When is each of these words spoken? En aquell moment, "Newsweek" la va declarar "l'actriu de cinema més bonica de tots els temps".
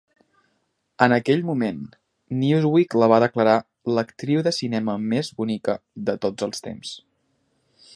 En 1.05 1.13
aquell 1.17 1.43
moment, 1.49 1.83
"Newsweek" 2.45 2.97
la 3.03 3.11
va 3.15 3.21
declarar 3.25 3.55
"l'actriu 3.99 4.45
de 4.49 4.57
cinema 4.63 4.97
més 5.15 5.31
bonica 5.43 5.81
de 6.11 6.21
tots 6.27 6.49
els 6.51 6.69
temps". 6.71 7.01